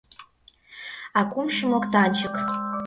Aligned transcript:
А 1.19 1.21
кумшо— 1.31 1.65
моктанчык: 1.71 2.33